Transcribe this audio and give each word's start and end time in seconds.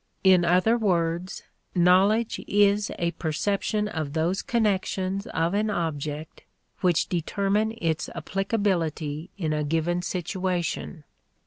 In 0.23 0.43
other 0.43 0.79
words, 0.79 1.43
knowledge 1.75 2.43
is 2.47 2.91
a 2.97 3.11
perception 3.11 3.87
of 3.87 4.13
those 4.13 4.41
connections 4.41 5.27
of 5.27 5.53
an 5.53 5.69
object 5.69 6.41
which 6.79 7.07
determine 7.07 7.75
its 7.79 8.09
applicability 8.15 9.29
in 9.37 9.53
a 9.53 9.63
given 9.63 10.01
situation. 10.01 11.03